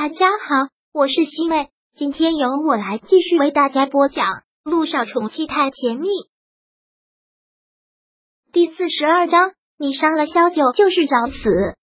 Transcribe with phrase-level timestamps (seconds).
[0.00, 4.26] 大家好，我是西妹，今天由我来继续为大家播讲
[4.62, 6.06] 《路上宠妻太甜蜜》
[8.52, 9.54] 第四十二章。
[9.76, 11.74] 你伤了萧九就是找死。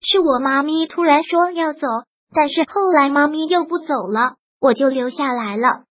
[0.00, 1.86] 是我妈咪突然说要走，
[2.34, 5.84] 但是后来妈咪又不走了，我就留下来了。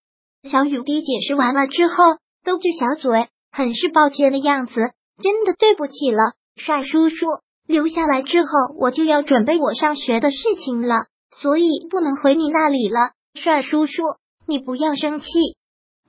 [0.52, 1.96] 小雨滴解释完了之后，
[2.44, 4.74] 嘟着小嘴，很是抱歉的样子。
[4.74, 7.26] 真的对不起了，帅叔叔。
[7.68, 11.05] 留下来之后，我就要准备我上学的事情了，
[11.38, 13.12] 所以不能回你那里了。
[13.34, 14.04] 帅叔叔，
[14.48, 15.26] 你不要生气。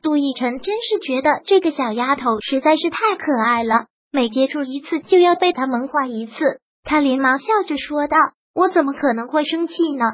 [0.02, 6.60] 杜奕晨真是觉得这个小丫头实在是太可爱了，每接触一次就要被她萌化一次。
[6.82, 8.16] 他连忙笑着说道
[8.54, 10.04] ：“我怎么可能会生气呢？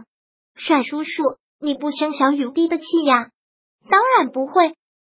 [0.55, 1.23] 帅叔叔，
[1.61, 3.31] 你不生小雨滴的气呀？
[3.91, 4.75] 当然不会。”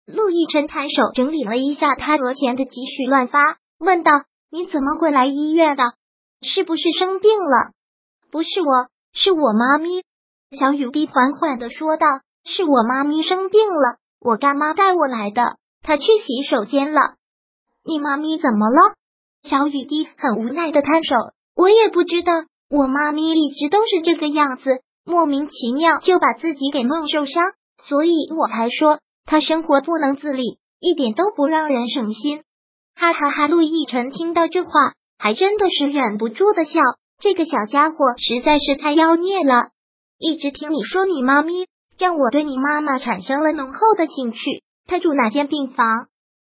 [0.08, 4.12] 陆亦辰抬手整理了一下他额前的积蓄，乱发，问道
[4.50, 5.84] ：“你怎么会来医院的？”
[6.44, 7.72] 是不是生病了？
[8.32, 10.04] 不是我，是我妈咪。
[10.58, 12.06] 小雨滴缓缓的说道
[12.46, 15.58] ：“是我妈咪生病了，我干妈带我来的。
[15.82, 17.00] 她去洗手间了。
[17.84, 18.95] 你妈咪怎么了？”
[19.44, 21.16] 小雨滴很无奈的摊手
[21.58, 22.32] ：“我也不知道，
[22.70, 27.44] 我妈咪一直都是这个样子，莫名其妙就把自己给弄受伤，
[27.84, 32.44] 所以我才说她生活不能自理，一点都不让人省心。”
[32.95, 33.48] 哈哈哈！
[33.48, 34.70] 陆亦辰听到这话。
[35.24, 36.82] 还真的是忍不住的笑，
[37.18, 39.70] 这个小家伙实在是太妖孽了。
[40.18, 41.66] 一直听你说你妈咪，
[41.98, 44.40] 让我对你妈妈产生了浓厚的兴趣。
[44.86, 46.08] 她住哪间病房？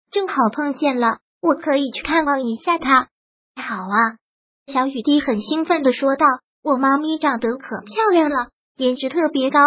[0.10, 3.10] 正好碰见了，我可以去看望一下她。
[3.56, 4.18] 好啊，
[4.66, 6.26] 小雨滴很兴奋的说道
[6.66, 9.60] ：“我妈咪长得可漂亮了，颜值特别高。”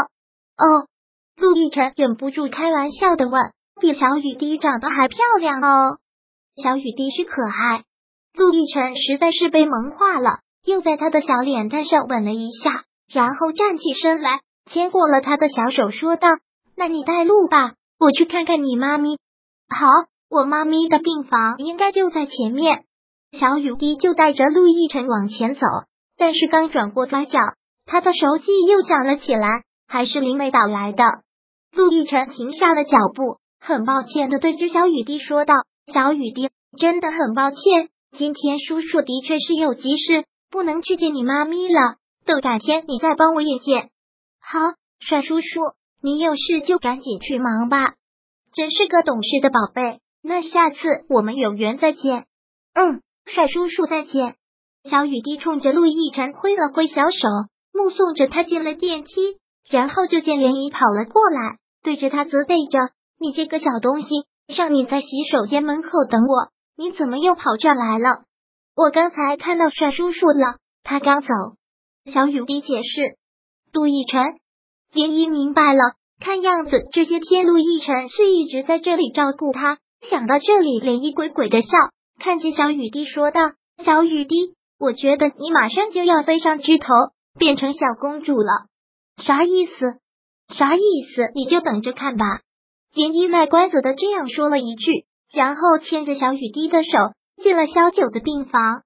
[0.58, 0.88] 哦，
[1.36, 3.40] 陆亦辰忍不住开玩笑的问
[3.80, 5.98] ：“比小雨滴长得还漂亮哦？”
[6.60, 7.84] 小雨滴是可爱。
[8.36, 16.28] 陆亦辰实在是被萌化了，又在他的小脸蛋上吻了一下，然后站起身来，牵过了他的小手，说道
[16.76, 19.16] ：“那你带路吧，我去看看你妈咪。”
[19.74, 19.88] 好，
[20.28, 22.84] 我妈咪的病房应该就在前面。
[23.32, 25.60] 小雨滴就带着陆亦辰往前走，
[26.18, 27.38] 但是刚转过拐角，
[27.86, 29.48] 他的手机又响了起来，
[29.88, 31.04] 还是林美打来的。
[31.74, 35.54] 陆亦辰停下了脚步，很抱歉的对着小雨滴说道
[35.90, 41.96] ：“小雨滴，真的很抱歉。”今天叔叔的确是有急事，不能去见你妈咪了。
[42.24, 43.90] 等改天你再帮我引见。
[44.40, 44.58] 好，
[45.00, 45.60] 帅叔叔，
[46.02, 47.94] 你有事就赶紧去忙吧。
[48.54, 50.00] 真是个懂事的宝贝。
[50.22, 50.78] 那下次
[51.10, 52.24] 我们有缘再见。
[52.74, 54.36] 嗯，帅叔叔再见。
[54.88, 57.28] 小雨滴冲着陆亦辰挥了挥小手，
[57.72, 59.12] 目送着他进了电梯，
[59.68, 62.78] 然后就见涟漪跑了过来，对着他责备着
[63.20, 64.08] ：“你这个小东西，
[64.46, 68.24] 让你在洗手间门口等我。”你怎么又跑这来了？
[68.76, 71.28] 我刚才看到帅叔叔了，他刚走。
[72.12, 73.16] 小雨滴解释。
[73.72, 74.38] 杜奕辰，
[74.92, 75.80] 林一明白了，
[76.20, 79.78] 看样子这些天陆亦辰是一直在这里照顾他。
[80.02, 81.68] 想到这里，涟漪鬼鬼的笑，
[82.18, 83.40] 看着小雨滴说道
[83.82, 86.86] ：“小雨滴，我觉得你马上就要飞上枝头，
[87.38, 88.66] 变成小公主了。
[89.22, 89.98] 啥意思？
[90.54, 90.80] 啥意
[91.14, 91.32] 思？
[91.34, 92.24] 你就等着看吧。”
[92.94, 95.05] 林一卖关子的这样说了一句。
[95.32, 96.90] 然后牵着小雨滴的手
[97.42, 98.82] 进了萧九的病房。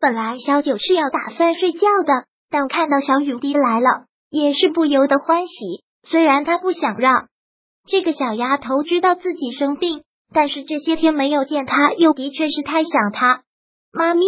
[0.00, 5.54] 本来萧九是要打算睡觉的，但看到小雨滴来了，也是不由得欢喜。
[6.06, 7.28] 虽然他不想让
[7.86, 10.02] 这个小丫头知道自己生病，
[10.32, 13.42] 但是这些天没有见她，又的确是太想她。
[13.92, 14.24] 妈咪，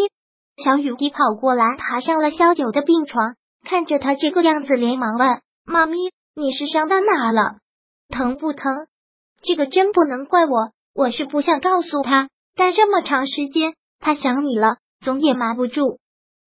[0.63, 3.35] 小雨滴跑过来，爬上了萧九的病床，
[3.65, 5.97] 看着他这个样子，连忙问：“妈咪，
[6.35, 7.57] 你是伤到哪了？
[8.09, 8.87] 疼不疼？
[9.43, 15.99] 这个真不能怪我。”我是不想告诉他，但这么长时间，他想你了，总也瞒不住。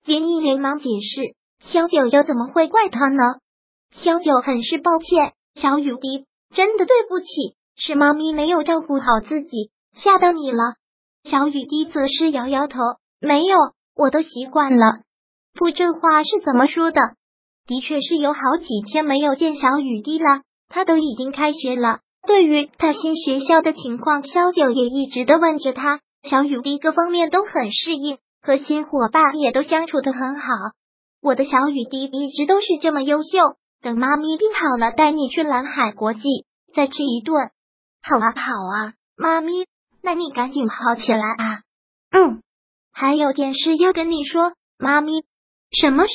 [0.03, 3.21] 林毅连忙解释，萧九又怎么会怪他呢？
[3.91, 7.27] 萧九很是抱歉，小雨滴，真的对不起，
[7.75, 10.57] 是妈咪没有照顾好自己，吓到你了。
[11.25, 12.79] 小雨滴则是摇摇头，
[13.21, 13.55] 没有，
[13.95, 15.01] 我都习惯了。
[15.53, 16.99] 不，这话是怎么说的？
[17.67, 21.99] 的确是有好几天没有见小雨滴了，他都已经开学了。
[22.27, 25.99] 对于他新学校的情况，萧九也一直的问着他。
[26.29, 30.47] 小雨滴各方面都很适应，和新伙伴也都相处的很好。
[31.21, 33.55] 我的小雨滴一直都是这么优秀。
[33.81, 36.19] 等妈咪病好了，带你去蓝海国际
[36.75, 37.37] 再吃一顿。
[38.01, 38.41] 好啊，好
[38.75, 39.65] 啊，妈咪，
[40.03, 41.61] 那你赶紧好起来啊。
[42.11, 42.41] 嗯，
[42.91, 45.23] 还有件事要跟你说，妈咪。
[45.71, 46.11] 什么事？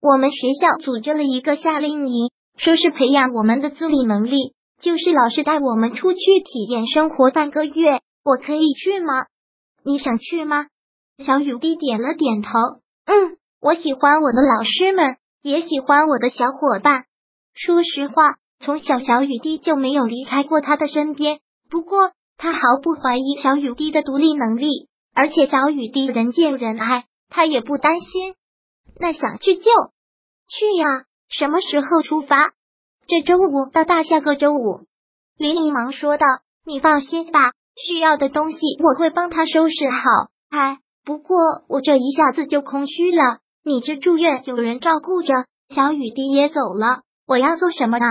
[0.00, 4.54] 我们学校组织了一个夏令营，说是培养我们的自理能力。
[4.80, 9.26] 就是老师带我们出去体验生活半个月，我可以去吗？
[9.84, 10.68] 你想去吗？
[11.18, 12.50] 小雨滴点了点头。
[13.04, 17.04] 嗯，我喜欢我的老师们，也喜欢我的小伙伴。
[17.52, 21.40] 说实话，从小小雨滴就没有离开过他的身边。
[21.68, 28.34] 不过，他毫不怀疑小雨滴的独立能力，而且小雨滴人见人爱，他也不担心。
[28.98, 29.62] 那想去就
[30.48, 32.52] 去呀，什么时候出发？
[33.10, 34.82] 这周五到大下个周五。
[35.36, 36.26] 林林忙说道
[36.64, 40.28] ：“你放心吧，需要的东西我会帮他收拾好。
[40.48, 41.36] 哎，不过
[41.68, 43.38] 我这一下子就空虚了。
[43.64, 48.04] 你这住院有人照顾着，小雨滴也走了，我要做什么呢？”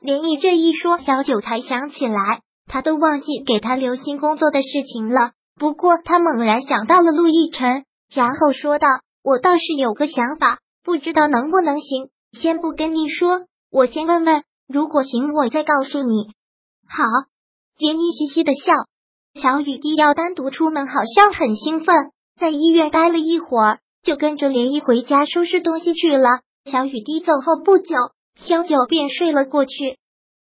[0.00, 5.32] 林毅这一说，小九才想起来，他都忘记给他留心工作的事情了。
[5.58, 7.84] 不过他猛然想到了陆亦辰，
[8.14, 8.86] 然后说道
[9.24, 12.10] ：“我倒是有个想法，不知道能不能行。
[12.30, 16.26] 先不跟你说。”我先问问，如果行，我再告诉你。
[16.88, 17.04] 好，
[17.78, 18.72] 连依嘻嘻的笑。
[19.40, 22.10] 小雨滴要单独出门，好像很兴奋。
[22.36, 26.40] 在医院待了一会儿，就跟着连依回家收拾东西去了。
[26.64, 27.94] 小雨滴走后不久，
[28.34, 29.98] 萧九便睡了过去。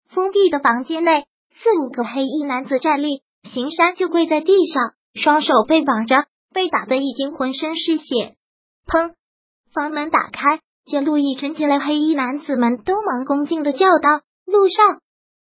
[0.09, 8.35] 封闭的房间内，四五个黑衣男子站立，行山就跪在地上，双手被绑着，被打得已经浑身是血。
[8.87, 9.13] 砰！
[9.71, 10.61] 房门打开。
[10.89, 14.21] 见陆亦辰进来，黑衣男子们都忙恭敬的叫道
[14.51, 14.97] ：“路上！”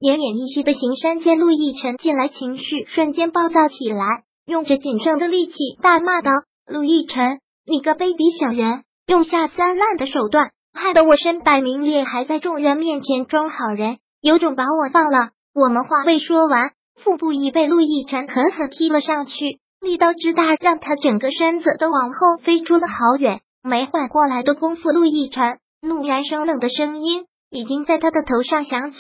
[0.03, 6.31] 奄奄一息的行山见陆亦辰进来，情绪瞬间暴躁起来，用着仅剩的力气大骂道
[6.68, 16.71] ：“陆亦辰，你个卑鄙小人，用下三滥的手段，害得我身败名裂，还在众人面前装好人，有种把我放了！”我们话未说完，
[17.01, 23.39] 腹部已被陆亦辰狠狠踢了上去，力道之大，让他整个身子都往后飞出了好远。
[23.61, 28.97] 没缓过来的功夫，陆亦辰怒然生冷的声音已经在他的头上响起：“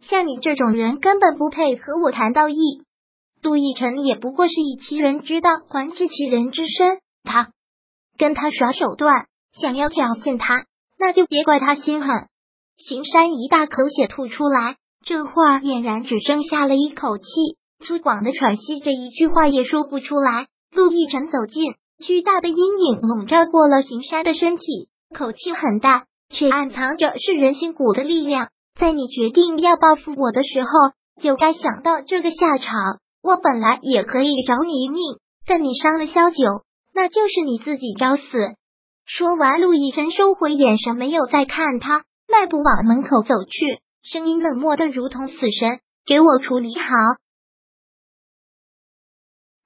[0.00, 2.54] 像你这种人，根本不配和我谈道义。”
[3.42, 7.50] 陆亦辰也不过是以其人之道还治其人之身，他
[8.16, 10.66] 跟他耍手段，想要挑衅他，
[10.98, 12.28] 那就别怪他心狠。
[12.76, 17.24] 邢山一大口血吐出来，这话俨然只剩下了一口气，
[17.84, 20.46] 粗犷的喘息着，一句话也说不出来。
[20.70, 21.74] 陆亦辰走近。
[22.02, 28.50] 巨大的阴影笼罩过了行山的身体，口气很大，却暗藏着是人心骨的力量。
[28.78, 30.68] 在你决定要报复我的时候，
[31.22, 32.74] 就该想到这个下场。
[33.22, 35.00] 我本来也可以饶你一命，
[35.46, 36.36] 但你伤了萧九，
[36.92, 38.22] 那就是你自己找死。
[39.06, 46.84] 说完，陆亦辰收回眼神，没有再看他，迈步往门口走去，声音冷漠的如同死神：“给我处理好。”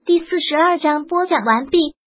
[0.05, 1.96] 第四十二章播讲完毕。